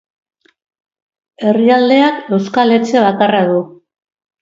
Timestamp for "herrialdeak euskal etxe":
1.45-3.07